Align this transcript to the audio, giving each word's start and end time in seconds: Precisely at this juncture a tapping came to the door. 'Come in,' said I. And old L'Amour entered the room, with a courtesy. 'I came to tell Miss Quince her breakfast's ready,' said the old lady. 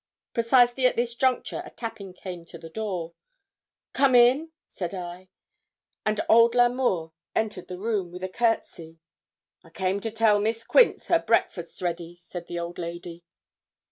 Precisely 0.33 0.87
at 0.87 0.95
this 0.95 1.13
juncture 1.13 1.61
a 1.63 1.69
tapping 1.69 2.11
came 2.11 2.43
to 2.43 2.57
the 2.57 2.71
door. 2.71 3.13
'Come 3.93 4.15
in,' 4.15 4.51
said 4.67 4.95
I. 4.95 5.29
And 6.07 6.19
old 6.27 6.55
L'Amour 6.55 7.11
entered 7.35 7.67
the 7.67 7.77
room, 7.77 8.11
with 8.11 8.23
a 8.23 8.27
courtesy. 8.27 8.97
'I 9.63 9.69
came 9.69 9.99
to 9.99 10.09
tell 10.09 10.39
Miss 10.39 10.63
Quince 10.63 11.09
her 11.09 11.19
breakfast's 11.19 11.83
ready,' 11.83 12.15
said 12.15 12.47
the 12.47 12.57
old 12.57 12.79
lady. 12.79 13.23